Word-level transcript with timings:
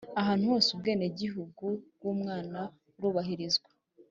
ahantu 0.21 0.43
hos 0.51 0.65
Ubwene 0.75 1.05
gihugu 1.19 1.65
bw 1.95 2.01
umwana 2.13 2.59
burubahirizwa 2.99 3.69